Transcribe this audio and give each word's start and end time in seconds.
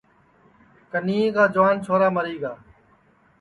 کنیئے 0.91 1.25
کا 1.35 1.43
جُوان 1.53 1.75
چھورا 1.85 2.07
مری 2.15 2.37
گا 2.41 2.53